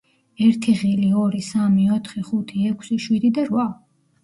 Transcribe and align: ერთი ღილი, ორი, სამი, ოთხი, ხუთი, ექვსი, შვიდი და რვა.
ერთი 0.45 0.71
ღილი, 0.79 1.09
ორი, 1.25 1.43
სამი, 1.49 1.85
ოთხი, 1.97 2.23
ხუთი, 2.31 2.65
ექვსი, 2.73 3.01
შვიდი 3.07 3.35
და 3.39 3.47
რვა. 3.53 3.71